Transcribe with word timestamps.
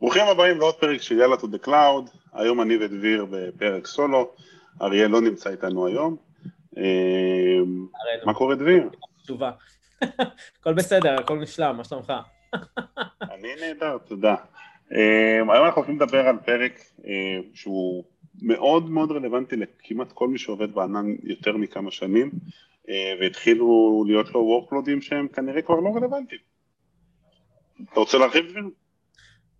ברוכים 0.00 0.22
הבאים 0.26 0.58
לעוד 0.58 0.74
פרק 0.74 1.02
של 1.02 1.18
יאללה 1.18 1.36
to 1.36 1.44
the 1.44 1.66
cloud, 1.66 2.16
היום 2.32 2.60
אני 2.60 2.76
ודביר 2.76 3.26
בפרק 3.30 3.86
סולו, 3.86 4.34
אריאל 4.82 5.10
לא 5.10 5.20
נמצא 5.20 5.50
איתנו 5.50 5.86
היום. 5.86 6.16
אה, 6.78 6.82
מה 8.24 8.34
קורה 8.34 8.54
דביר? 8.54 8.88
תשובה. 9.22 9.50
הכל 10.60 10.72
בסדר, 10.74 11.16
הכל 11.20 11.38
נשלם, 11.38 11.76
מה 11.76 11.84
שלומך? 11.84 12.12
אני 13.34 13.48
נהדר, 13.60 13.98
תודה. 13.98 14.34
אה, 14.92 15.36
היום 15.36 15.64
אנחנו 15.66 15.82
הולכים 15.82 15.96
לדבר 15.96 16.26
על 16.26 16.36
פרק 16.44 16.80
אה, 17.06 17.38
שהוא 17.54 18.04
מאוד 18.42 18.90
מאוד 18.90 19.10
רלוונטי 19.10 19.56
לכמעט 19.56 20.12
כל 20.12 20.28
מי 20.28 20.38
שעובד 20.38 20.74
בענן 20.74 21.06
יותר 21.22 21.56
מכמה 21.56 21.90
שנים, 21.90 22.30
והתחילו 23.20 24.04
להיות 24.06 24.34
לו 24.34 24.40
workload 24.40 24.90
ים 24.90 25.02
שהם 25.02 25.28
כנראה 25.28 25.62
כבר 25.62 25.80
לא 25.80 25.96
רלוונטיים. 25.96 26.40
אתה 27.92 28.00
רוצה 28.00 28.18
להרחיב 28.18 28.50
דביר? 28.50 28.64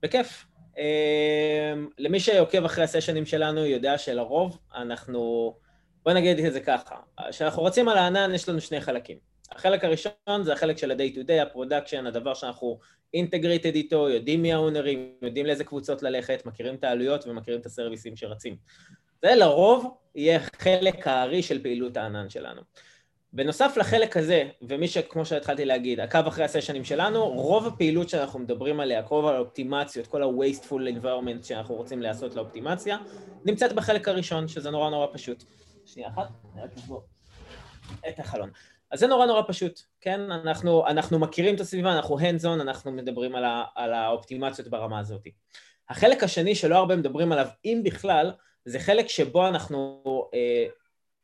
בכיף. 0.02 0.44
Um, 0.74 0.80
למי 1.98 2.20
שעוקב 2.20 2.64
אחרי 2.64 2.84
ה 2.84 2.89
session 2.89 3.18
ים 3.18 3.26
שלנו 3.26 3.66
יודע 3.66 3.98
שלרוב 3.98 4.58
אנחנו, 4.74 5.54
בוא 6.04 6.12
נגיד 6.12 6.38
את 6.38 6.52
זה 6.52 6.60
ככה, 6.60 6.94
כשאנחנו 7.30 7.64
רצים 7.64 7.88
על 7.88 7.98
הענן 7.98 8.34
יש 8.34 8.48
לנו 8.48 8.60
שני 8.60 8.80
חלקים. 8.80 9.18
החלק 9.52 9.84
הראשון 9.84 10.42
זה 10.42 10.52
החלק 10.52 10.78
של 10.78 10.90
ה-day 10.90 11.14
to 11.14 11.28
day, 11.28 11.42
ה 11.42 11.48
production, 11.48 12.06
הדבר 12.06 12.34
שאנחנו 12.34 12.78
integrated 13.14 13.74
איתו, 13.74 14.08
יודעים 14.10 14.42
מי 14.42 14.52
ה 14.52 14.59
owner 14.59 14.92
ים, 14.92 15.12
יודעים 15.22 15.46
לאיזה 15.46 15.64
קבוצות 15.64 16.02
ללכת, 16.02 16.46
מכירים 16.46 16.74
את 16.74 16.84
העלויות 16.84 17.26
ומכירים 17.26 17.60
את 17.60 17.66
ה 17.66 17.71
service 17.71 18.06
ים 18.06 18.16
שרצים. 18.16 18.56
זה 19.22 19.34
לרוב 19.34 19.96
יהיה 20.14 20.40
חלק 20.40 21.06
הארי 21.06 21.42
של 21.42 21.62
פעילות 21.62 21.96
הענן 21.96 22.30
שלנו. 22.30 22.62
בנוסף 23.32 23.76
לחלק 23.76 24.16
הזה, 24.16 24.48
ומי 24.62 24.88
שכמו 24.88 25.24
שהתחלתי 25.24 25.64
להגיד, 25.64 26.00
עקב 26.00 26.26
אחרי 26.26 26.44
הסשנים 26.44 26.84
שלנו, 26.84 27.28
רוב 27.28 27.66
הפעילות 27.66 28.08
שאנחנו 28.08 28.38
מדברים 28.38 28.80
עליה, 28.80 29.00
רוב 29.00 29.26
האופטימציות, 29.26 30.06
כל 30.06 30.22
ה-wasteful 30.22 31.02
environment 31.02 31.42
שאנחנו 31.42 31.74
רוצים 31.74 32.02
לעשות 32.02 32.34
לאופטימציה, 32.34 32.98
נמצאת 33.44 33.72
בחלק 33.72 34.08
הראשון, 34.08 34.48
שזה 34.48 34.70
נורא 34.70 34.90
נורא 34.90 35.06
פשוט. 35.12 35.44
שנייה 35.84 36.08
אחת, 36.08 36.28
אני 36.54 36.62
רק 36.62 36.70
אסבור 36.76 37.02
את 38.08 38.20
החלון. 38.20 38.50
אז 38.90 39.00
זה 39.00 39.06
נורא 39.06 39.26
נורא 39.26 39.42
פשוט, 39.48 39.80
כן? 40.00 40.20
אנחנו, 40.30 40.86
אנחנו 40.86 41.18
מכירים 41.18 41.54
את 41.54 41.60
הסביבה, 41.60 41.92
אנחנו 41.92 42.18
hands 42.18 42.42
on, 42.42 42.60
אנחנו 42.60 42.92
מדברים 42.92 43.34
על, 43.34 43.44
ה, 43.44 43.64
על 43.74 43.92
האופטימציות 43.92 44.68
ברמה 44.68 44.98
הזאת. 44.98 45.26
החלק 45.88 46.22
השני 46.22 46.54
שלא 46.54 46.76
הרבה 46.76 46.96
מדברים 46.96 47.32
עליו, 47.32 47.46
אם 47.64 47.80
בכלל, 47.84 48.32
זה 48.64 48.78
חלק 48.78 49.08
שבו 49.08 49.48
אנחנו 49.48 50.02
אה, 50.34 50.66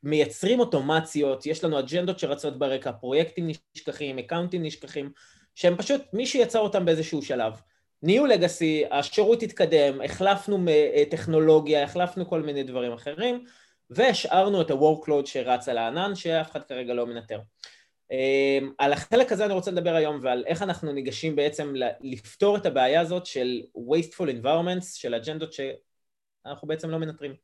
מייצרים 0.04 0.60
אוטומציות, 0.60 1.46
יש 1.46 1.64
לנו 1.64 1.78
אג'נדות 1.78 2.18
שרצות 2.18 2.58
ברקע, 2.58 2.92
פרויקטים 2.92 3.50
נשכחים, 3.76 4.18
אקאונטים 4.18 4.62
נשכחים, 4.62 5.12
שהם 5.54 5.76
פשוט, 5.76 6.02
מי 6.12 6.26
שיצר 6.26 6.58
אותם 6.58 6.84
באיזשהו 6.84 7.22
שלב. 7.22 7.52
נהיו 8.02 8.26
לגאסי, 8.26 8.84
השירות 8.90 9.42
התקדם, 9.42 10.00
החלפנו 10.04 10.68
אה, 10.68 11.02
טכנולוגיה, 11.10 11.84
החלפנו 11.84 12.28
כל 12.28 12.42
מיני 12.42 12.62
דברים 12.62 12.92
אחרים, 12.92 13.44
והשארנו 13.90 14.60
את 14.60 14.70
ה-workload 14.70 15.26
שרץ 15.26 15.68
על 15.68 15.78
הענן, 15.78 16.14
שאף 16.14 16.50
אחד 16.50 16.62
כרגע 16.62 16.94
לא 16.94 17.06
מנטר. 17.06 17.40
אה, 18.12 18.58
על 18.78 18.92
החלק 18.92 19.32
הזה 19.32 19.44
אני 19.44 19.52
רוצה 19.52 19.70
לדבר 19.70 19.94
היום 19.94 20.18
ועל 20.22 20.44
איך 20.46 20.62
אנחנו 20.62 20.92
ניגשים 20.92 21.36
בעצם 21.36 21.74
לפתור 22.00 22.56
את 22.56 22.66
הבעיה 22.66 23.00
הזאת 23.00 23.26
של 23.26 23.62
wasteful 23.76 24.42
environments, 24.42 24.84
של 24.94 25.14
אג'נדות 25.14 25.52
שאנחנו 25.52 26.68
בעצם 26.68 26.90
לא 26.90 26.98
מנטרים. 26.98 27.34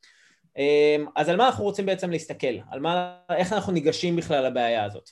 אמ, 0.56 1.06
אז 1.16 1.28
על 1.28 1.37
מה 1.37 1.47
אנחנו 1.47 1.65
רוצים 1.65 1.87
בעצם 1.87 2.11
להסתכל? 2.11 2.55
על 2.71 2.81
מה, 2.81 3.16
איך 3.37 3.53
אנחנו 3.53 3.72
ניגשים 3.72 4.16
בכלל 4.16 4.47
לבעיה 4.47 4.84
הזאת? 4.84 5.11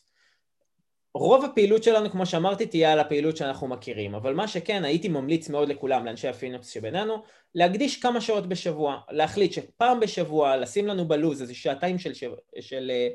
רוב 1.14 1.44
הפעילות 1.44 1.82
שלנו, 1.82 2.10
כמו 2.10 2.26
שאמרתי, 2.26 2.66
תהיה 2.66 2.92
על 2.92 3.00
הפעילות 3.00 3.36
שאנחנו 3.36 3.68
מכירים, 3.68 4.14
אבל 4.14 4.34
מה 4.34 4.48
שכן, 4.48 4.84
הייתי 4.84 5.08
ממליץ 5.08 5.48
מאוד 5.48 5.68
לכולם, 5.68 6.06
לאנשי 6.06 6.28
הפינופס 6.28 6.70
שבינינו, 6.70 7.22
להקדיש 7.54 8.00
כמה 8.00 8.20
שעות 8.20 8.48
בשבוע, 8.48 9.00
להחליט 9.10 9.52
שפעם 9.52 10.00
בשבוע, 10.00 10.56
לשים 10.56 10.86
לנו 10.86 11.08
בלוז 11.08 11.42
איזה 11.42 11.54
שעתיים 11.54 11.98
של, 11.98 12.14
של, 12.14 12.30
של 12.60 12.90
אה, 12.90 13.08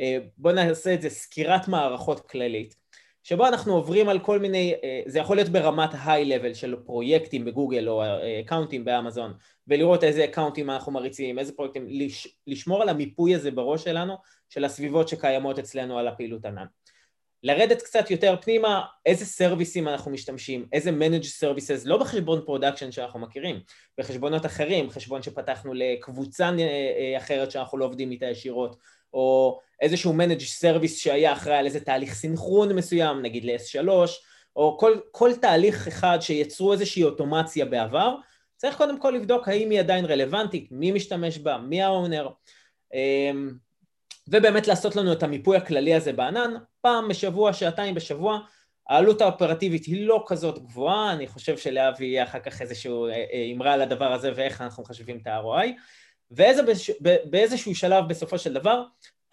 אה, 0.00 0.18
בוא 0.38 0.52
נעשה 0.52 0.94
את 0.94 1.02
זה 1.02 1.10
סקירת 1.10 1.68
מערכות 1.68 2.20
כללית, 2.20 2.74
שבו 3.22 3.46
אנחנו 3.46 3.74
עוברים 3.74 4.08
על 4.08 4.18
כל 4.18 4.38
מיני, 4.38 4.74
אה, 4.84 5.02
זה 5.06 5.18
יכול 5.18 5.36
להיות 5.36 5.48
ברמת 5.48 5.90
high-level 6.04 6.54
של 6.54 6.76
פרויקטים 6.84 7.44
בגוגל 7.44 7.88
או 7.88 8.02
אקאונטים 8.44 8.84
באמזון, 8.84 9.34
ולראות 9.68 10.04
איזה 10.04 10.24
אקאונטים 10.24 10.70
אנחנו 10.70 10.92
מריצים, 10.92 11.38
איזה 11.38 11.52
פרויקטים, 11.52 11.86
לש, 11.88 12.28
לשמור 12.46 12.82
על 12.82 12.88
המיפוי 12.88 13.34
הזה 13.34 13.50
בראש 13.50 13.84
שלנו, 13.84 14.14
של 14.48 14.64
הסביבות 14.64 15.08
שקיימות 15.08 15.58
אצלנו 15.58 15.98
על 15.98 16.08
הפעילות 16.08 16.44
ענן. 16.44 16.66
לרדת 17.42 17.82
קצת 17.82 18.10
יותר 18.10 18.36
פנימה, 18.40 18.82
איזה 19.06 19.24
סרוויסים 19.26 19.88
אנחנו 19.88 20.10
משתמשים, 20.10 20.66
איזה 20.72 20.90
managed 20.90 21.42
services, 21.42 21.82
לא 21.84 21.96
בחשבון 21.96 22.42
production 22.44 22.92
שאנחנו 22.92 23.20
מכירים, 23.20 23.60
בחשבונות 23.98 24.46
אחרים, 24.46 24.90
חשבון 24.90 25.22
שפתחנו 25.22 25.74
לקבוצה 25.74 26.50
אה, 26.58 26.60
אה, 26.60 27.18
אחרת 27.18 27.50
שאנחנו 27.50 27.78
לא 27.78 27.84
עובדים 27.84 28.10
איתה 28.10 28.26
ישירות, 28.26 28.76
או 29.14 29.60
איזשהו 29.80 30.14
managed 30.14 30.62
service 30.62 30.96
שהיה 30.96 31.32
אחראי 31.32 31.56
על 31.56 31.66
איזה 31.66 31.80
תהליך 31.80 32.14
סינכרון 32.14 32.72
מסוים, 32.72 33.22
נגיד 33.22 33.44
ל-S3, 33.44 33.88
או 34.56 34.76
כל, 34.78 34.98
כל 35.10 35.30
תהליך 35.40 35.88
אחד 35.88 36.18
שיצרו 36.20 36.72
איזושהי 36.72 37.04
אוטומציה 37.04 37.64
בעבר, 37.64 38.14
צריך 38.56 38.76
קודם 38.76 39.00
כל 39.00 39.10
לבדוק 39.10 39.48
האם 39.48 39.70
היא 39.70 39.80
עדיין 39.80 40.04
רלוונטית, 40.04 40.68
מי 40.70 40.92
משתמש 40.92 41.38
בה, 41.38 41.58
מי 41.58 41.82
האונר, 41.82 42.28
אמ, 42.94 43.50
ובאמת 44.28 44.68
לעשות 44.68 44.96
לנו 44.96 45.12
את 45.12 45.22
המיפוי 45.22 45.56
הכללי 45.56 45.94
הזה 45.94 46.12
בענן, 46.12 46.54
פעם 46.80 47.08
בשבוע, 47.08 47.52
שעתיים 47.52 47.94
בשבוע, 47.94 48.38
העלות 48.88 49.20
האופרטיבית 49.20 49.84
היא 49.84 50.06
לא 50.06 50.24
כזאת 50.26 50.58
גבוהה, 50.58 51.12
אני 51.12 51.26
חושב 51.26 51.58
שלאבי 51.58 52.06
יהיה 52.06 52.24
אחר 52.24 52.38
כך 52.40 52.62
איזשהו 52.62 53.06
אה, 53.06 53.12
אה, 53.12 53.50
אמרה 53.54 53.72
על 53.72 53.82
הדבר 53.82 54.12
הזה 54.12 54.32
ואיך 54.36 54.60
אנחנו 54.60 54.82
מחשבים 54.82 55.18
את 55.22 55.26
ה-ROI, 55.26 55.68
ובאיזשהו 56.30 57.74
שלב 57.74 58.08
בסופו 58.08 58.38
של 58.38 58.52
דבר, 58.52 58.82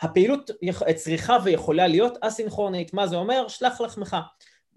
הפעילות 0.02 0.52
צריכה 0.96 1.38
ויכולה 1.44 1.88
להיות 1.88 2.18
אסינכרונית, 2.22 2.94
מה 2.94 3.08
זה 3.08 3.16
אומר? 3.16 3.48
שלח 3.48 3.82
לחמך. 3.82 4.18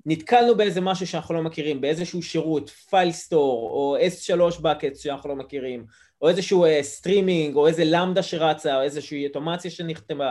נתקלנו 0.07 0.57
באיזה 0.57 0.81
משהו 0.81 1.07
שאנחנו 1.07 1.35
לא 1.35 1.43
מכירים, 1.43 1.81
באיזשהו 1.81 2.23
שירות, 2.23 2.71
Filestore, 2.71 3.71
או 3.71 3.97
S3 3.99 4.61
buckets 4.61 4.99
שאנחנו 5.03 5.29
לא 5.29 5.37
מכירים, 5.37 5.87
או 6.23 6.29
איזשהו 6.29 6.65
סטרימינג, 6.83 7.55
uh, 7.55 7.59
או 7.59 7.67
איזה 7.67 7.83
Lambda 7.87 8.23
שרצה, 8.23 8.77
או 8.77 8.83
איזושהי 8.83 9.27
אוטומציה 9.27 9.71
שנכתבה, 9.71 10.31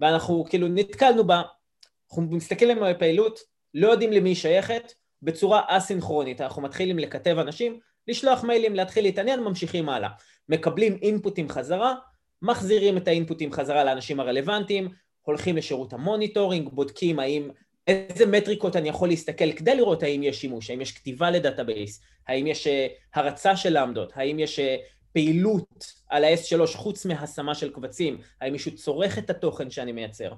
ואנחנו 0.00 0.44
כאילו 0.48 0.68
נתקלנו 0.68 1.26
בה, 1.26 1.42
אנחנו 2.10 2.22
מסתכלים 2.22 2.82
על 2.82 2.90
הפעילות, 2.90 3.40
לא 3.74 3.88
יודעים 3.88 4.12
למי 4.12 4.30
היא 4.30 4.36
שייכת, 4.36 4.92
בצורה 5.22 5.62
אסינכרונית, 5.68 6.40
אנחנו 6.40 6.62
מתחילים 6.62 6.98
לכתב 6.98 7.38
אנשים, 7.38 7.78
לשלוח 8.08 8.44
מיילים, 8.44 8.74
להתחיל 8.74 9.04
להתעניין, 9.04 9.40
ממשיכים 9.40 9.88
הלאה. 9.88 10.08
מקבלים 10.48 10.98
אינפוטים 11.02 11.48
חזרה, 11.48 11.94
מחזירים 12.42 12.96
את 12.96 13.08
האינפוטים 13.08 13.52
חזרה 13.52 13.84
לאנשים 13.84 14.20
הרלוונטיים, 14.20 14.88
הולכים 15.22 15.56
לשירות 15.56 15.92
ה 15.92 15.98
monitoring, 15.98 16.68
בודקים 16.68 17.18
האם 17.18 17.50
איזה 17.86 18.26
מטריקות 18.26 18.76
אני 18.76 18.88
יכול 18.88 19.08
להסתכל 19.08 19.52
כדי 19.52 19.76
לראות 19.76 20.02
האם 20.02 20.22
יש 20.22 20.40
שימוש, 20.40 20.70
האם 20.70 20.80
יש 20.80 20.92
כתיבה 20.92 21.30
ל 21.30 21.37
database, 21.37 22.00
האם 22.28 22.46
יש 22.46 22.66
אה, 22.66 22.86
הרצה 23.14 23.56
של 23.56 23.82
למדות, 23.82 24.12
האם 24.16 24.38
יש 24.38 24.58
אה, 24.58 24.76
פעילות 25.12 25.92
על 26.08 26.24
ה-S3 26.24 26.66
חוץ 26.76 27.06
מהשמה 27.06 27.54
של 27.54 27.72
קבצים, 27.72 28.18
האם 28.40 28.52
מישהו 28.52 28.74
צורך 28.74 29.18
את 29.18 29.30
התוכן 29.30 29.70
שאני 29.70 29.92
מייצר. 29.92 30.32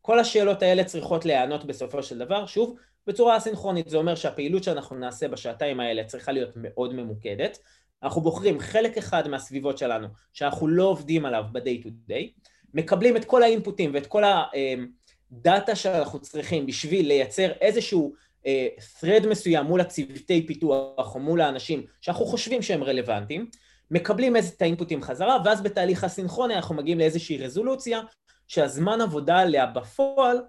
כל 0.00 0.18
השאלות 0.18 0.62
האלה 0.62 0.84
צריכות 0.84 1.24
להיענות 1.24 1.64
בסופו 1.64 2.02
של 2.02 2.18
דבר, 2.18 2.46
שוב, 2.46 2.76
בצורה 3.06 3.36
אסינכרונית, 3.36 3.88
זה 3.88 3.96
אומר 3.96 4.14
שהפעילות 4.14 4.64
שאנחנו 4.64 4.96
נעשה 4.96 5.28
בשעתיים 5.28 5.80
האלה 5.80 6.04
צריכה 6.04 6.32
להיות 6.32 6.50
מאוד 6.56 6.94
ממוקדת. 6.94 7.58
אנחנו 8.04 8.20
בוחרים 8.20 8.60
חלק 8.60 8.98
אחד 8.98 9.28
מהסביבות 9.28 9.78
שלנו 9.78 10.08
שאנחנו 10.32 10.68
לא 10.68 10.84
עובדים 10.84 11.24
עליו 11.24 11.44
ב-day 11.52 11.84
to 11.84 11.88
day, 12.10 12.40
מקבלים 12.74 13.16
את 13.16 13.24
כל 13.24 13.42
האינפוטים 13.42 13.90
ואת 13.94 14.06
כל 14.06 14.24
ה... 14.24 14.44
אה, 14.54 14.74
דאטה 15.32 15.74
שאנחנו 15.74 16.20
צריכים 16.20 16.66
בשביל 16.66 17.06
לייצר 17.06 17.50
איזשהו 17.60 18.14
uh, 18.42 18.46
thread 19.00 19.26
מסוים 19.26 19.66
מול 19.66 19.80
הצוותי 19.80 20.46
פיתוח 20.46 21.14
או 21.14 21.20
מול 21.20 21.40
האנשים 21.40 21.86
שאנחנו 22.00 22.26
חושבים 22.26 22.62
שהם 22.62 22.84
רלוונטיים, 22.84 23.50
מקבלים 23.90 24.36
את 24.36 24.62
האינפוטים 24.62 25.02
חזרה, 25.02 25.38
ואז 25.44 25.62
בתהליך 25.62 26.04
הסינכרוני 26.04 26.54
אנחנו 26.56 26.74
מגיעים 26.74 26.98
לאיזושהי 26.98 27.38
רזולוציה 27.38 28.00
שהזמן 28.48 29.00
עבודה 29.00 29.38
עליה 29.38 29.66
בפועל 29.66 30.42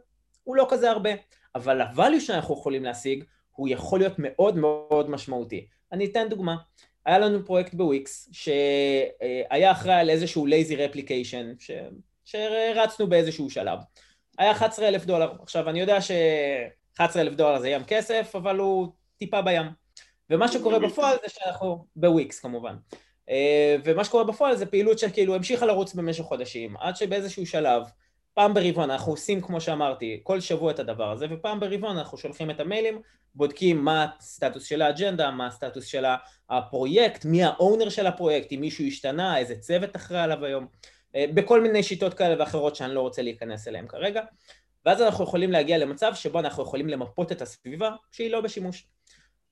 הוא 0.43 0.55
לא 0.55 0.67
כזה 0.69 0.91
הרבה. 0.91 1.09
אבל 1.55 1.81
ה-value 1.81 2.19
שאנחנו 2.19 2.53
יכולים 2.53 2.83
להשיג 2.83 3.23
הוא 3.51 3.67
יכול 3.69 3.99
להיות 3.99 4.13
מאוד 4.17 4.57
מאוד 4.57 5.09
משמעותי. 5.09 5.67
אני 5.91 6.05
אתן 6.05 6.29
דוגמה. 6.29 6.55
היה 7.05 7.19
לנו 7.19 7.45
פרויקט 7.45 7.73
בוויקס 7.73 8.29
שהיה 8.31 9.71
אחראי 9.71 9.95
על 9.95 10.09
איזשהו 10.09 10.47
lazy 10.47 10.93
replication 10.93 11.59
ש... 11.59 11.71
שרצנו 12.25 13.07
באיזשהו 13.07 13.49
שלב. 13.49 13.79
היה 14.37 14.51
11 14.51 14.87
אלף 14.87 15.05
דולר. 15.05 15.31
עכשיו, 15.41 15.69
אני 15.69 15.79
יודע 15.79 16.01
ש-11 16.01 17.19
אלף 17.19 17.33
דולר 17.33 17.59
זה 17.59 17.69
ים 17.69 17.83
כסף, 17.83 18.31
אבל 18.35 18.57
הוא 18.57 18.87
טיפה 19.17 19.41
בים. 19.41 19.65
ומה 20.29 20.47
שקורה 20.47 20.79
בפועל 20.79 21.17
זה 21.23 21.29
שאנחנו, 21.29 21.85
בוויקס 21.95 22.39
כמובן. 22.39 22.75
אה, 23.29 23.75
ומה 23.83 24.03
שקורה 24.03 24.23
בפועל 24.23 24.55
זה 24.55 24.65
פעילות 24.65 24.99
שכאילו 24.99 25.35
המשיכה 25.35 25.65
לרוץ 25.65 25.93
במשך 25.93 26.23
חודשים, 26.23 26.77
עד 26.77 26.95
שבאיזשהו 26.95 27.45
שלב, 27.45 27.83
פעם 28.35 28.53
ברבעון 28.53 28.91
אנחנו 28.91 29.11
עושים, 29.11 29.41
כמו 29.41 29.61
שאמרתי, 29.61 30.19
כל 30.23 30.39
שבוע 30.39 30.71
את 30.71 30.79
הדבר 30.79 31.11
הזה, 31.11 31.25
ופעם 31.29 31.59
ברבעון 31.59 31.97
אנחנו 31.97 32.17
שולחים 32.17 32.51
את 32.51 32.59
המיילים, 32.59 33.01
בודקים 33.35 33.85
מה 33.85 34.07
הסטטוס 34.19 34.63
של 34.65 34.81
האג'נדה, 34.81 35.31
מה 35.31 35.47
הסטטוס 35.47 35.85
של 35.85 36.05
הפרויקט, 36.49 37.25
מי 37.25 37.43
האונר 37.43 37.89
של 37.89 38.07
הפרויקט, 38.07 38.51
אם 38.51 38.61
מישהו 38.61 38.85
השתנה, 38.85 39.37
איזה 39.37 39.55
צוות 39.55 39.95
אחראי 39.95 40.19
עליו 40.19 40.45
היום, 40.45 40.67
אה, 41.15 41.25
בכל 41.33 41.61
מיני 41.61 41.83
שיטות 41.83 42.13
כאלה 42.13 42.35
ואחרות 42.39 42.75
שאני 42.75 42.95
לא 42.95 43.01
רוצה 43.01 43.21
להיכנס 43.21 43.67
אליהן 43.67 43.87
כרגע, 43.87 44.21
ואז 44.85 45.01
אנחנו 45.01 45.23
יכולים 45.23 45.51
להגיע 45.51 45.77
למצב 45.77 46.15
שבו 46.15 46.39
אנחנו 46.39 46.63
יכולים 46.63 46.89
למפות 46.89 47.31
את 47.31 47.41
הסביבה 47.41 47.91
שהיא 48.11 48.31
לא 48.31 48.41
בשימוש. 48.41 48.87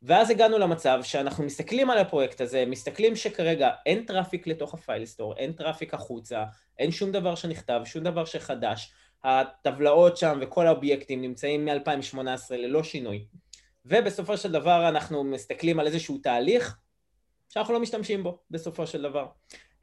ואז 0.03 0.29
הגענו 0.29 0.57
למצב 0.57 0.99
שאנחנו 1.03 1.43
מסתכלים 1.43 1.89
על 1.89 1.97
הפרויקט 1.97 2.41
הזה, 2.41 2.65
מסתכלים 2.67 3.15
שכרגע 3.15 3.69
אין 3.85 4.05
traffic 4.05 4.47
לתוך 4.47 4.73
ה 4.73 5.05
Filestore, 5.05 5.35
אין 5.37 5.51
traffic 5.51 5.93
החוצה, 5.93 6.43
אין 6.79 6.91
שום 6.91 7.11
דבר 7.11 7.35
שנכתב, 7.35 7.81
שום 7.85 8.03
דבר 8.03 8.25
שחדש, 8.25 8.91
הטבלאות 9.23 10.17
שם 10.17 10.39
וכל 10.41 10.67
האובייקטים 10.67 11.21
נמצאים 11.21 11.65
מ-2018 11.65 12.17
ללא 12.51 12.83
שינוי. 12.83 13.25
ובסופו 13.85 14.37
של 14.37 14.51
דבר 14.51 14.89
אנחנו 14.89 15.23
מסתכלים 15.23 15.79
על 15.79 15.87
איזשהו 15.87 16.17
תהליך 16.17 16.77
שאנחנו 17.49 17.73
לא 17.73 17.79
משתמשים 17.79 18.23
בו 18.23 18.39
בסופו 18.51 18.87
של 18.87 19.01
דבר. 19.01 19.25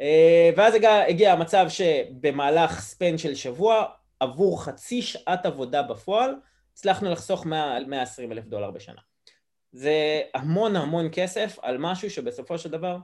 אה, 0.01 0.51
ואז 0.57 0.75
הגיע, 0.75 1.03
הגיע 1.09 1.33
המצב 1.33 1.67
שבמהלך 1.69 2.81
span 2.81 3.19
של 3.19 3.35
שבוע, 3.35 3.85
עבור 4.21 4.65
חצי 4.65 5.03
שעת 5.03 5.47
עבודה 5.47 5.83
בפועל, 5.83 6.35
הצלחנו 6.73 7.11
לחסוך 7.11 7.47
120 7.47 8.33
אלף 8.33 8.45
דולר 8.45 8.71
בשנה. 8.71 9.10
זה 9.73 10.21
המון 10.35 10.77
המון 10.77 11.09
כסף 11.13 11.59
על 11.63 11.77
משהו 11.79 12.11
שבסופו 12.11 12.59
של 12.59 12.71
דבר 12.71 12.97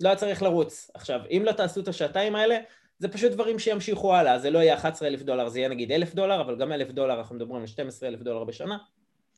לא 0.00 0.08
היה 0.08 0.16
צריך 0.16 0.42
לרוץ. 0.42 0.90
עכשיו, 0.94 1.20
אם 1.30 1.42
לא 1.44 1.52
תעשו 1.52 1.80
את 1.80 1.88
השעתיים 1.88 2.36
האלה, 2.36 2.58
זה 2.98 3.08
פשוט 3.08 3.32
דברים 3.32 3.58
שימשיכו 3.58 4.14
הלאה, 4.14 4.38
זה 4.38 4.50
לא 4.50 4.58
יהיה 4.58 4.74
11 4.74 5.08
אלף 5.08 5.22
דולר, 5.22 5.48
זה 5.48 5.58
יהיה 5.58 5.68
נגיד 5.68 5.92
אלף 5.92 6.14
דולר, 6.14 6.40
אבל 6.40 6.56
גם 6.56 6.72
אלף 6.72 6.90
דולר, 6.90 7.18
אנחנו 7.18 7.34
מדברים 7.34 7.60
על 7.60 7.66
12 7.66 8.08
אלף 8.08 8.20
דולר 8.20 8.44
בשנה, 8.44 8.78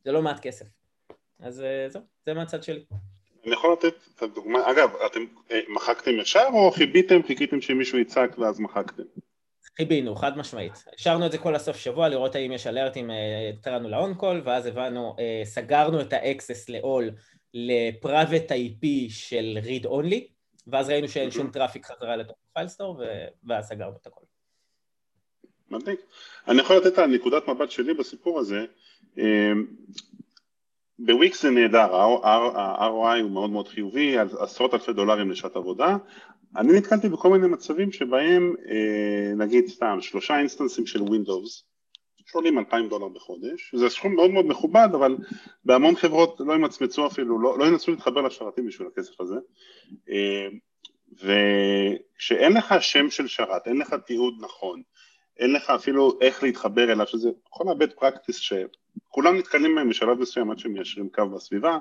זה 0.05 0.13
לא 0.13 0.23
מעט 0.23 0.41
כסף. 0.41 0.67
אז 1.41 1.61
אה, 1.61 1.89
זהו, 1.89 2.03
זה 2.27 2.35
מהצד 2.35 2.63
שלי. 2.63 2.85
אני 3.45 3.53
יכול 3.53 3.73
לתת 3.73 3.95
את 4.15 4.23
הדוגמה, 4.23 4.71
אגב, 4.71 4.91
אתם 5.07 5.21
אה, 5.51 5.61
מחקתם 5.69 6.11
ישר 6.21 6.47
או 6.53 6.71
חיביתם, 6.71 7.23
חיכיתם 7.23 7.61
שמישהו 7.61 7.99
יצעק 7.99 8.39
ואז 8.39 8.61
מחקתם? 8.61 9.03
כיבינו, 9.77 10.17
חד 10.17 10.39
משמעית. 10.39 10.85
השארנו 10.99 11.27
את 11.27 11.33
זה 11.33 11.39
כל 11.39 11.55
הסוף 11.55 11.77
שבוע, 11.77 12.09
לראות 12.09 12.35
האם 12.35 12.53
יש 12.53 12.67
אלרטים, 12.67 13.11
אה, 13.11 13.79
ל 13.79 13.86
on-call, 13.86 14.41
ואז 14.45 14.67
הבנו, 14.67 15.17
אה, 15.19 15.43
סגרנו 15.45 16.01
את 16.01 16.13
ה 16.13 16.21
access 16.21 16.69
ל-all 16.69 17.13
ל-private 17.55 18.51
IP 18.51 18.87
של 19.09 19.59
read 19.63 19.87
only, 19.87 20.21
ואז 20.67 20.89
ראינו 20.91 21.09
שאין 21.09 21.31
שום 21.31 21.51
traffic 21.51 21.87
חזרה 21.87 22.17
לתוך 22.17 22.37
Filestore, 22.53 23.03
ואז 23.45 23.69
סגרנו 23.69 23.97
את 24.03 24.07
הכל. 24.07 24.25
מדהים. 25.71 25.97
אני 26.49 26.61
יכול 26.61 26.77
לתת 26.77 26.93
את 26.93 26.99
הנקודת 26.99 27.49
מבט 27.49 27.71
שלי 27.71 27.95
בסיפור 27.95 28.41
הזה. 28.41 28.65
אה, 29.19 29.53
בוויקס 30.99 31.43
זה 31.43 31.51
נהדר, 31.51 31.95
ה-ROI 31.97 33.23
הוא 33.23 33.31
מאוד 33.31 33.51
מאוד 33.51 33.69
חיובי, 33.69 34.17
עשרות 34.19 34.75
אלפי 34.75 34.93
דולרים 34.93 35.31
לשעת 35.31 35.57
עבודה, 35.57 35.97
אני 36.57 36.73
נתקלתי 36.73 37.09
בכל 37.09 37.29
מיני 37.31 37.47
מצבים 37.47 37.93
שבהם 37.93 38.55
אה, 38.69 39.35
נגיד 39.37 39.67
סתם 39.67 39.99
שלושה 40.01 40.39
אינסטנסים 40.39 40.87
של 40.87 41.01
Windows 41.01 41.63
שעולים 42.27 42.59
2,000 42.59 42.89
דולר 42.89 43.09
בחודש, 43.09 43.75
זה 43.75 43.89
סכום 43.89 44.15
מאוד 44.15 44.31
מאוד 44.31 44.47
מכובד 44.47 44.89
אבל 44.95 45.17
בהמון 45.65 45.97
חברות 45.97 46.41
לא 46.41 46.55
ימצמצו 46.55 47.07
אפילו, 47.07 47.41
לא, 47.41 47.59
לא 47.59 47.65
ינסו 47.65 47.91
להתחבר 47.91 48.21
לשרתים 48.21 48.67
בשביל 48.67 48.89
הכסף 48.89 49.21
הזה. 49.21 49.37
אה, 50.11 50.49
וכשאין 51.13 52.53
לך 52.53 52.75
שם 52.81 53.11
של 53.11 53.27
שרת, 53.27 53.67
אין 53.67 53.77
לך 53.77 53.95
תיעוד 53.95 54.35
נכון, 54.41 54.83
אין 55.39 55.53
לך 55.53 55.71
אפילו 55.71 56.19
איך 56.21 56.43
להתחבר 56.43 56.93
אליו, 56.93 57.07
שזה 57.07 57.31
כל 57.43 57.65
ה 57.71 57.76
bad 57.76 57.93
practice 57.93 58.37
שכולם 59.13 59.37
נתקלים 59.37 59.75
בהם 59.75 59.89
בשלב 59.89 60.19
מסוים 60.19 60.51
עד 60.51 60.59
שהם 60.59 60.73
מיישרים 60.73 61.09
קו 61.15 61.29
בסביבה, 61.29 61.79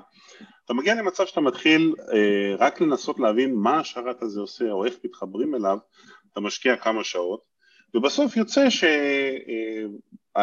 אתה 0.64 0.74
מגיע 0.74 0.94
למצב 0.94 1.26
שאתה 1.26 1.40
מתחיל 1.40 1.94
אה, 2.12 2.56
רק 2.58 2.80
לנסות 2.80 3.20
להבין 3.20 3.54
מה 3.54 3.80
השרת 3.80 4.22
הזה 4.22 4.40
עושה 4.40 4.70
או 4.70 4.84
איך 4.84 4.94
מתחברים 5.04 5.54
אליו, 5.54 5.78
אתה 6.32 6.40
משקיע 6.40 6.76
כמה 6.76 7.04
שעות, 7.04 7.42
ובסוף 7.94 8.36
יוצא 8.36 8.70
שעל 8.70 8.92
אה, 10.36 10.42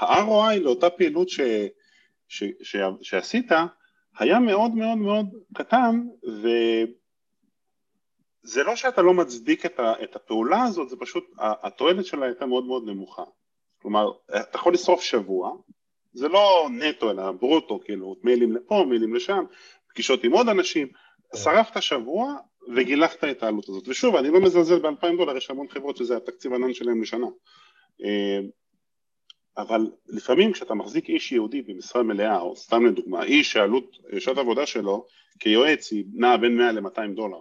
ה-ROI 0.00 0.58
לאותה 0.60 0.90
פעילות 0.90 1.28
ש, 1.28 1.40
ש, 2.28 2.44
ש, 2.62 2.76
שעשית 3.02 3.52
היה 4.18 4.40
מאוד 4.40 4.74
מאוד 4.74 4.98
מאוד 4.98 5.26
קטן, 5.54 6.02
וזה 8.44 8.62
לא 8.62 8.76
שאתה 8.76 9.02
לא 9.02 9.14
מצדיק 9.14 9.66
את, 9.66 9.80
ה, 9.80 9.92
את 10.02 10.16
הפעולה 10.16 10.62
הזאת, 10.62 10.88
זה 10.88 10.96
פשוט, 10.96 11.24
התועלת 11.38 12.06
שלה 12.06 12.26
הייתה 12.26 12.46
מאוד 12.46 12.64
מאוד 12.64 12.84
נמוכה. 12.86 13.24
כלומר, 13.82 14.12
אתה 14.28 14.58
יכול 14.58 14.74
לשרוף 14.74 15.02
שבוע, 15.02 15.52
זה 16.12 16.28
לא 16.28 16.68
נטו 16.70 17.10
אלא 17.10 17.32
ברוטו, 17.32 17.80
כאילו 17.84 18.16
מיילים 18.22 18.52
לפה, 18.52 18.84
מיילים 18.88 19.14
לשם, 19.14 19.44
פגישות 19.88 20.24
עם 20.24 20.32
עוד 20.32 20.48
אנשים, 20.48 20.88
כן. 21.32 21.38
שרפת 21.38 21.82
שבוע 21.82 22.34
וגילחת 22.76 23.24
את 23.24 23.42
העלות 23.42 23.68
הזאת. 23.68 23.88
ושוב, 23.88 24.16
אני 24.16 24.30
לא 24.30 24.40
מזלזל 24.40 24.78
באלפיים 24.78 25.16
דולר, 25.16 25.36
יש 25.36 25.50
המון 25.50 25.68
חברות 25.68 25.96
שזה 25.96 26.16
התקציב 26.16 26.54
ענן 26.54 26.74
שלהם 26.74 27.02
לשנה. 27.02 27.26
אה, 28.04 28.40
אבל 29.56 29.90
לפעמים 30.08 30.52
כשאתה 30.52 30.74
מחזיק 30.74 31.08
איש 31.08 31.32
יהודי 31.32 31.62
במשרה 31.62 32.02
מלאה, 32.02 32.40
או 32.40 32.56
סתם 32.56 32.86
לדוגמה, 32.86 33.22
איש 33.22 33.52
שעלות 33.52 33.96
שעת 34.18 34.38
עבודה 34.38 34.66
שלו 34.66 35.06
כיועץ 35.38 35.92
היא 35.92 36.04
נעה 36.14 36.36
בין 36.36 36.56
100 36.56 36.72
ל-200 36.72 37.14
דולר, 37.14 37.38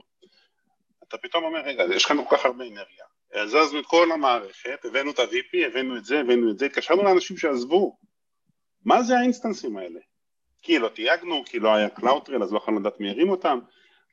אתה 1.07 1.17
פתאום 1.17 1.43
אומר, 1.43 1.59
רגע, 1.59 1.83
יש 1.95 2.05
כאן 2.05 2.17
כל 2.23 2.37
כך 2.37 2.45
הרבה 2.45 2.63
אנרגיה, 2.63 3.05
הזזנו 3.33 3.79
את 3.79 3.85
כל 3.85 4.11
המערכת, 4.11 4.85
הבאנו 4.85 5.11
את 5.11 5.19
ה-VP, 5.19 5.67
הבאנו 5.67 5.97
את 5.97 6.05
זה, 6.05 6.19
הבאנו 6.19 6.51
את 6.51 6.59
זה, 6.59 6.65
התקשרנו 6.65 7.03
לאנשים 7.03 7.37
שעזבו, 7.37 7.97
מה 8.85 9.03
זה 9.03 9.17
האינסטנסים 9.17 9.77
האלה? 9.77 9.99
כי 10.61 10.79
לא 10.79 10.89
תייגנו, 10.89 11.43
כי 11.45 11.59
לא 11.59 11.75
היה 11.75 11.89
CloudTrail, 11.89 12.43
אז 12.43 12.53
לא 12.53 12.57
יכולנו 12.57 12.79
לדעת 12.79 12.99
מי 12.99 13.09
הרים 13.09 13.29
אותם, 13.29 13.59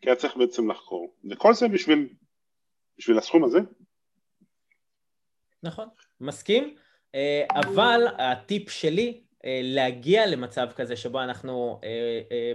כי 0.01 0.09
היה 0.09 0.17
צריך 0.17 0.37
בעצם 0.37 0.71
לחקור. 0.71 1.15
וכל 1.31 1.55
זה 1.55 1.69
בשביל, 1.69 2.09
בשביל 2.99 3.19
הסכום 3.19 3.45
הזה. 3.45 3.59
נכון, 5.63 5.89
מסכים, 6.21 6.77
אה, 7.15 7.45
אבל 7.55 8.07
הטיפ 8.19 8.71
שלי 8.71 9.21
אה, 9.45 9.61
להגיע 9.63 10.27
למצב 10.27 10.67
כזה 10.77 10.97
שבו 10.97 11.23
אנחנו 11.23 11.81
אה, 11.85 12.53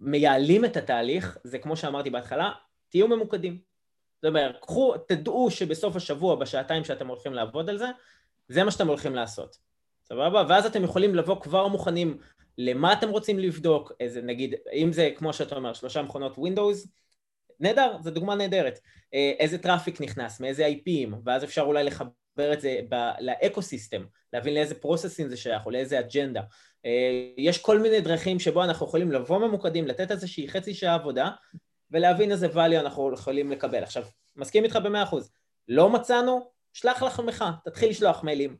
מייעלים 0.00 0.64
את 0.64 0.76
התהליך, 0.76 1.38
זה 1.44 1.58
כמו 1.58 1.76
שאמרתי 1.76 2.10
בהתחלה, 2.10 2.52
תהיו 2.88 3.08
ממוקדים. 3.08 3.58
זאת 4.22 4.28
אומרת, 4.28 4.56
קחו, 4.60 4.94
תדעו 5.08 5.50
שבסוף 5.50 5.96
השבוע, 5.96 6.36
בשעתיים 6.36 6.84
שאתם 6.84 7.06
הולכים 7.06 7.32
לעבוד 7.32 7.70
על 7.70 7.78
זה, 7.78 7.86
זה 8.48 8.64
מה 8.64 8.70
שאתם 8.70 8.88
הולכים 8.88 9.14
לעשות. 9.14 9.56
סבבה? 10.04 10.44
ואז 10.48 10.66
אתם 10.66 10.84
יכולים 10.84 11.14
לבוא 11.14 11.40
כבר 11.40 11.66
מוכנים 11.66 12.18
למה 12.58 12.92
אתם 12.92 13.08
רוצים 13.08 13.38
לבדוק, 13.38 13.92
איזה 14.00 14.22
נגיד, 14.22 14.54
אם 14.72 14.92
זה 14.92 15.10
כמו 15.16 15.32
שאתה 15.32 15.56
אומר, 15.56 15.72
שלושה 15.72 16.02
מכונות 16.02 16.36
Windows, 16.36 16.88
נהדר, 17.60 17.96
זו 18.02 18.10
דוגמה 18.10 18.34
נהדרת. 18.34 18.78
אה, 19.14 19.32
איזה 19.38 19.58
traffic 19.58 20.00
נכנס, 20.00 20.40
מאיזה 20.40 20.68
IPים, 20.68 21.14
ואז 21.24 21.44
אפשר 21.44 21.62
אולי 21.62 21.84
לחבר 21.84 22.52
את 22.52 22.60
זה 22.60 22.80
ב- 22.88 23.12
ל 23.20 23.28
ecosystem, 23.28 24.04
להבין 24.32 24.54
לאיזה 24.54 24.74
פרוססים 24.74 25.28
זה 25.28 25.36
שייך 25.36 25.66
או 25.66 25.70
לאיזה 25.70 26.00
אג'נדה. 26.00 26.40
אה, 26.86 26.90
יש 27.38 27.58
כל 27.58 27.78
מיני 27.78 28.00
דרכים 28.00 28.38
שבו 28.38 28.64
אנחנו 28.64 28.86
יכולים 28.86 29.12
לבוא 29.12 29.38
ממוקדים, 29.38 29.86
לתת 29.86 30.10
איזושהי 30.10 30.48
חצי 30.48 30.74
שעה 30.74 30.94
עבודה, 30.94 31.30
ולהבין 31.90 32.32
איזה 32.32 32.46
value 32.46 32.80
אנחנו 32.80 33.14
יכולים 33.14 33.50
לקבל. 33.50 33.82
עכשיו, 33.82 34.04
מסכים 34.36 34.64
איתך 34.64 34.78
במאה 34.84 35.02
אחוז. 35.02 35.30
לא 35.68 35.90
מצאנו, 35.90 36.50
שלח 36.72 37.02
לחמך, 37.02 37.44
תתחיל 37.64 37.90
לשלוח 37.90 38.24
מיילים. 38.24 38.56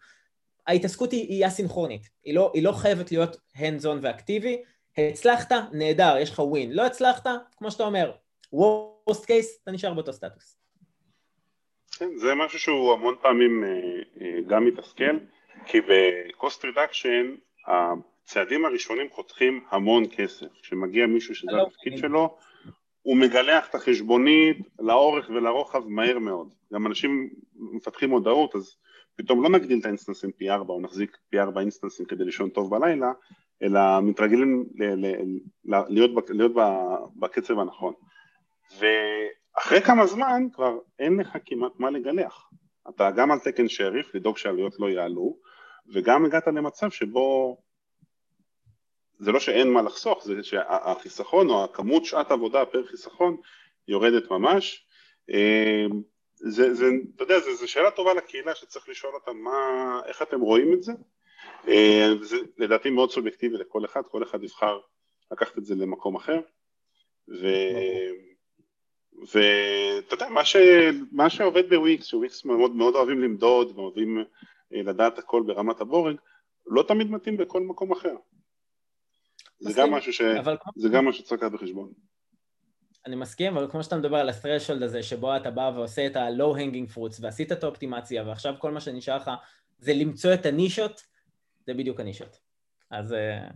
ההתעסקות 0.67 1.13
היא, 1.13 1.29
היא 1.29 1.47
אסינכרונית, 1.47 2.09
היא 2.25 2.35
לא, 2.35 2.51
היא 2.55 2.63
לא 2.63 2.73
חייבת 2.73 3.13
להיות 3.13 3.37
hands 3.57 3.85
on 3.85 3.99
ואקטיבי, 4.03 4.63
הצלחת, 4.99 5.53
נהדר, 5.73 6.17
יש 6.21 6.31
לך 6.31 6.39
ווין, 6.39 6.73
לא 6.73 6.87
הצלחת, 6.87 7.27
כמו 7.57 7.71
שאתה 7.71 7.85
אומר, 7.85 8.13
worst 8.55 9.23
case, 9.23 9.63
אתה 9.63 9.71
נשאר 9.71 9.95
באותו 9.95 10.13
סטטוס. 10.13 10.59
כן, 11.99 12.17
זה 12.17 12.35
משהו 12.35 12.59
שהוא 12.59 12.93
המון 12.93 13.15
פעמים 13.23 13.65
אה, 13.65 13.71
אה, 14.21 14.41
גם 14.47 14.65
מתסכל, 14.65 15.19
כי 15.67 15.81
ב-cost 15.81 16.61
reduction 16.63 17.41
הצעדים 17.67 18.65
הראשונים 18.65 19.07
חותכים 19.11 19.65
המון 19.71 20.05
כסף, 20.17 20.47
כשמגיע 20.63 21.07
מישהו 21.07 21.35
שזה 21.35 21.63
התפקיד 21.67 21.99
שלו, 21.99 22.37
הוא 23.03 23.17
מגלח 23.17 23.69
את 23.69 23.75
החשבונית 23.75 24.59
לאורך 24.79 25.31
ולרוחב 25.31 25.89
מהר 25.89 26.19
מאוד, 26.19 26.55
גם 26.73 26.87
אנשים 26.87 27.31
מפתחים 27.55 28.11
מודעות 28.11 28.55
אז 28.55 28.77
פתאום 29.17 29.43
לא 29.43 29.49
נגדיל 29.49 29.79
את 29.81 29.85
האינסטנסים 29.85 30.33
פי 30.33 30.51
ארבע 30.51 30.75
או 30.75 30.81
נחזיק 30.81 31.17
פי 31.31 31.41
ארבע 31.41 31.61
אינסטנסים 31.61 32.07
כדי 32.07 32.25
לישון 32.25 32.51
טוב 32.51 32.71
בלילה, 32.71 33.13
אלא 33.63 33.81
מתרגלים 34.03 34.67
ל- 34.75 35.07
ל- 35.07 35.37
ל- 35.65 35.85
להיות, 35.89 36.31
להיות 36.31 36.53
בקצב 37.17 37.59
הנכון. 37.59 37.95
ואחרי 38.79 39.81
כמה 39.81 40.07
זמן 40.07 40.43
כבר 40.53 40.79
אין 40.99 41.21
לך 41.21 41.37
כמעט 41.45 41.73
מה 41.79 41.91
לגלח. 41.91 42.51
אתה 42.89 43.11
גם 43.11 43.31
על 43.31 43.39
תקן 43.39 43.69
שריף, 43.69 44.15
לדאוג 44.15 44.39
שהעלויות 44.39 44.75
לא 44.79 44.91
יעלו, 44.91 45.37
וגם 45.93 46.25
הגעת 46.25 46.47
למצב 46.47 46.91
שבו 46.91 47.57
זה 49.19 49.33
לא 49.33 49.41
שאין 49.41 49.73
מה 49.73 49.83
לחסוך, 49.83 50.25
זה 50.25 50.43
שהחיסכון 50.43 51.51
או 51.51 51.65
הכמות 51.65 52.05
שעת 52.05 52.31
עבודה 52.31 52.65
פר 52.65 52.87
חיסכון 52.87 53.37
יורדת 53.89 54.31
ממש. 54.31 54.87
זה, 56.35 56.75
זה, 56.75 56.87
אתה 57.17 57.25
יודע, 57.25 57.39
זו 57.41 57.69
שאלה 57.69 57.91
טובה 57.91 58.15
לקהילה 58.15 58.55
שצריך 58.55 58.89
לשאול 58.89 59.15
אותם 59.15 59.37
מה, 59.37 60.01
איך 60.07 60.23
אתם 60.23 60.41
רואים 60.41 60.73
את 60.73 60.83
זה. 60.83 60.93
אה, 61.69 62.09
זה 62.23 62.37
לדעתי 62.59 62.91
מאוד 62.91 63.11
סובייקטיבי 63.11 63.57
לכל 63.57 63.85
אחד, 63.85 64.03
כל 64.11 64.23
אחד 64.23 64.45
יבחר 64.45 64.81
לקחת 65.33 65.59
את 65.59 65.65
זה 65.65 65.75
למקום 65.75 66.17
אחר. 66.17 66.41
ואתה 69.33 70.15
יודע, 70.15 70.29
מה, 70.29 70.45
ש... 70.45 70.57
מה 71.13 71.31
שעובד 71.31 71.69
בוויקס, 71.69 72.07
שוויקס 72.07 72.45
מאוד, 72.45 72.77
מאוד 72.77 72.95
אוהבים 72.95 73.21
למדוד 73.21 73.79
ואוהבים 73.79 74.19
אה, 74.75 74.83
לדעת 74.83 75.19
הכל 75.19 75.43
ברמת 75.47 75.81
הבורג, 75.81 76.17
לא 76.67 76.83
תמיד 76.89 77.11
מתאים 77.11 77.37
בכל 77.37 77.61
מקום 77.61 77.93
אחר. 77.93 78.15
זה 79.59 79.73
גם 79.77 79.91
משהו 79.91 80.13
ש... 80.13 80.21
אבל... 80.21 80.57
זה 80.77 80.89
גם 80.89 81.09
משהו 81.09 81.25
שצריך 81.25 81.43
לקחת 81.43 81.53
בחשבון. 81.53 81.93
אני 83.07 83.17
מסכים, 83.17 83.57
אבל 83.57 83.71
כמו 83.71 83.83
שאתה 83.83 83.97
מדבר 83.97 84.17
על 84.17 84.29
ה-threshold 84.29 84.85
הזה, 84.85 85.03
שבו 85.03 85.37
אתה 85.37 85.51
בא 85.51 85.73
ועושה 85.75 86.07
את 86.07 86.17
ה-low 86.17 86.57
hanging 86.57 86.97
fruits 86.97 87.19
ועשית 87.21 87.53
את 87.53 87.65
האופטימציה, 87.65 88.25
ועכשיו 88.27 88.55
כל 88.59 88.71
מה 88.71 88.81
שנשאר 88.81 89.17
לך 89.17 89.31
זה 89.79 89.93
למצוא 89.95 90.35
את 90.35 90.47
הנישות, 90.47 91.03
זה 91.67 91.75
בדיוק 91.75 92.01
הנישות. 92.01 92.39
אז 92.91 93.13
אה, 93.13 93.49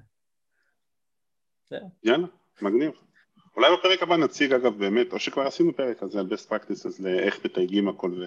זהו. 1.71 1.90
יאללה, 2.05 2.26
מגניב. 2.62 2.90
אולי 3.57 3.69
בפרק 3.78 4.02
הבא 4.02 4.17
נציג 4.17 4.52
אגב 4.52 4.78
באמת, 4.78 5.12
או 5.12 5.19
שכבר 5.19 5.47
עשינו 5.47 5.76
פרק 5.76 5.99
כזה 5.99 6.21
על 6.21 6.26
best 6.26 6.50
practices 6.50 7.02
לאיך 7.02 7.45
מתייגים 7.45 7.88
הכל 7.88 8.12
ו... 8.21 8.25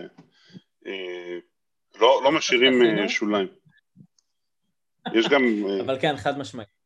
אה, 0.85 1.37
לא, 1.99 2.21
לא 2.23 2.31
משאירים 2.31 2.81
אה, 2.81 3.09
שוליים. 3.09 3.47
יש 5.13 5.27
גם... 5.29 5.41
אבל 5.85 5.99
כן, 5.99 6.17
חד 6.17 6.37
משמעית. 6.37 6.80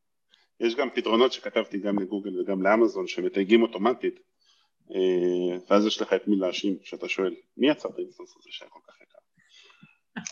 יש 0.59 0.75
גם 0.75 0.89
פתרונות 0.95 1.33
שכתבתי 1.33 1.77
גם 1.77 1.99
לגוגל 1.99 2.41
וגם 2.41 2.61
לאמזון 2.61 3.07
שמתייגים 3.07 3.61
אוטומטית 3.61 4.19
ואז 5.69 5.85
יש 5.85 6.01
לך 6.01 6.13
את 6.13 6.27
מי 6.27 6.35
להאשים 6.35 6.77
כשאתה 6.79 7.09
שואל 7.09 7.35
מי 7.57 7.69
יצר 7.69 7.89
את 7.89 7.95
ה 7.97 8.01
instance 8.01 8.35
הזה 8.39 8.49
שהיה 8.51 8.69
כל 8.69 8.79
כך 8.87 9.01
יקר 9.01 9.17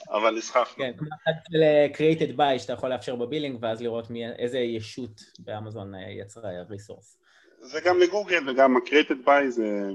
אבל 0.09 0.35
נסחפנו. 0.37 0.83
כן, 0.83 0.91
כמו 0.97 1.07
אחד 1.23 1.31
של 1.51 1.61
אה, 1.63 1.87
created 1.93 2.37
by 2.37 2.59
שאתה 2.59 2.73
יכול 2.73 2.89
לאפשר 2.89 3.15
ב 3.15 3.21
billing 3.21 3.57
ואז 3.61 3.81
לראות 3.81 4.09
מי, 4.09 4.29
איזה 4.29 4.59
ישות 4.59 5.21
באמזון 5.39 5.95
אה, 5.95 6.11
יצרה 6.11 6.49
resource. 6.69 7.17
זה 7.61 7.79
גם 7.85 7.99
לגוגל 7.99 8.49
וגם 8.49 8.77
ה-created 8.77 9.27
by 9.27 9.49
זה 9.49 9.89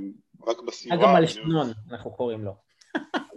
רק 0.47 0.57
בסיוע. 0.67 0.97
גם 0.97 1.15
הלשנון, 1.15 1.71
אנחנו 1.91 2.11
קוראים 2.11 2.45
לו. 2.45 2.53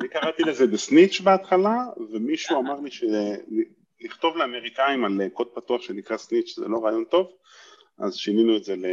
אני 0.01 0.09
קראתי 0.09 0.43
לזה 0.43 0.67
בסניץ' 0.67 1.21
בהתחלה 1.21 1.77
ומישהו 2.13 2.59
אמר 2.59 2.79
לי 2.79 2.89
לכתוב 4.01 4.37
לאמריקאים 4.37 5.05
על 5.05 5.29
קוד 5.33 5.47
פתוח 5.55 5.81
שנקרא 5.81 6.17
סניץ' 6.17 6.55
זה 6.59 6.67
לא 6.67 6.85
רעיון 6.85 7.05
טוב, 7.05 7.31
אז 7.97 8.15
שינינו 8.15 8.57
את 8.57 8.63
זה 8.63 8.75
ל... 8.75 8.85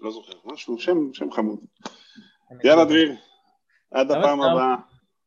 לא 0.00 0.10
זוכר, 0.10 0.32
משהו, 0.44 0.78
שם, 0.78 1.12
שם 1.12 1.30
חמוד. 1.30 1.58
יאללה 2.64 2.84
דביר, 2.84 3.12
עד 3.90 4.10
הפעם 4.10 4.42
הבאה. 4.42 4.76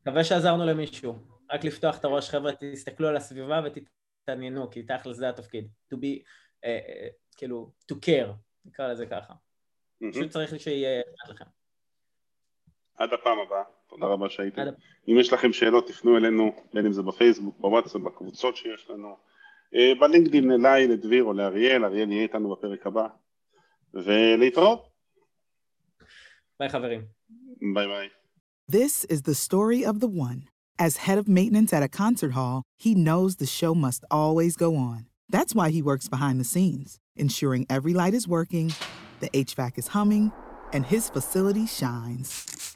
מקווה 0.01 0.23
שעזרנו 0.23 0.65
למישהו. 0.65 1.15
רק 1.51 1.63
לפתוח 1.63 1.97
את 1.97 2.05
הראש, 2.05 2.29
חבר'ה, 2.29 2.51
תסתכלו 2.59 3.07
על 3.07 3.15
הסביבה 3.15 3.61
ותתעניינו, 3.65 4.71
כי 4.71 4.83
תכל'ס 4.83 5.17
זה 5.17 5.29
התפקיד. 5.29 5.67
To 5.93 5.97
be, 5.97 5.99
uh, 5.99 6.65
uh, 6.65 7.13
כאילו, 7.37 7.71
to 7.91 7.95
care, 7.95 8.31
נקרא 8.65 8.87
לזה 8.87 9.05
ככה. 9.05 9.33
פשוט 10.11 10.29
צריך 10.29 10.59
שיהיה 10.59 11.01
לכם. 11.29 11.45
עד 12.96 13.12
הפעם 13.12 13.38
הבאה. 13.46 13.62
תודה 13.88 14.06
רבה 14.06 14.28
שהייתם. 14.28 14.62
אם 15.08 15.18
יש 15.18 15.32
לכם 15.32 15.52
שאלות 15.52 15.88
תפנו 15.88 16.16
אלינו, 16.16 16.52
בין 16.74 16.86
אם 16.86 16.92
זה 16.92 17.02
בפייסבוק, 17.02 17.58
בוואטסאפ, 17.58 18.02
בקבוצות 18.02 18.56
שיש 18.56 18.90
לנו, 18.90 19.16
אה, 19.74 19.92
בלינקדאין 20.00 20.52
אליי, 20.52 20.88
לדביר 20.88 21.24
או 21.24 21.32
לאריאל, 21.32 21.84
אריאל 21.84 22.12
יהיה 22.12 22.22
איתנו 22.22 22.56
בפרק 22.56 22.86
הבא, 22.86 23.06
ולהתראות. 23.94 24.88
ביי 26.60 26.68
חברים. 26.68 27.00
ביי 27.74 27.86
ביי. 27.86 28.08
This 28.68 29.04
is 29.04 29.22
the 29.22 29.34
story 29.34 29.84
of 29.84 30.00
the 30.00 30.08
one. 30.08 30.48
As 30.78 30.96
head 30.96 31.18
of 31.18 31.28
maintenance 31.28 31.72
at 31.72 31.82
a 31.82 31.88
concert 31.88 32.32
hall, 32.32 32.62
he 32.78 32.94
knows 32.94 33.36
the 33.36 33.46
show 33.46 33.74
must 33.74 34.04
always 34.10 34.56
go 34.56 34.74
on. 34.76 35.06
That's 35.28 35.54
why 35.54 35.70
he 35.70 35.82
works 35.82 36.08
behind 36.08 36.40
the 36.40 36.44
scenes, 36.44 36.98
ensuring 37.16 37.66
every 37.68 37.94
light 37.94 38.14
is 38.14 38.26
working, 38.26 38.72
the 39.20 39.30
HVAC 39.30 39.78
is 39.78 39.88
humming, 39.88 40.32
and 40.72 40.86
his 40.86 41.08
facility 41.10 41.66
shines. 41.66 42.75